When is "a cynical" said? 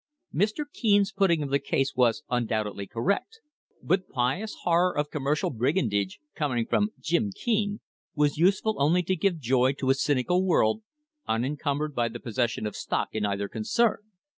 9.91-10.43